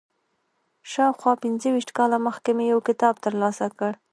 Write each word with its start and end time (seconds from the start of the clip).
شاوخوا 0.91 1.33
پنځه 1.43 1.67
ویشت 1.71 1.91
کاله 1.97 2.17
مخکې 2.27 2.51
مې 2.57 2.65
یو 2.73 2.79
کتاب 2.87 3.15
تر 3.23 3.33
لاسه 3.41 3.65
کړ. 3.79 3.91